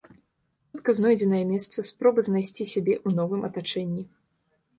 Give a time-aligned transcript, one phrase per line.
[0.75, 4.03] Хутка знойдзенае месца, спроба знайсці сябе ў новым атачэнні.